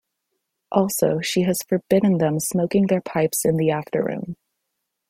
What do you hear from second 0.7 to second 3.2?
Also, she has forbidden them smoking their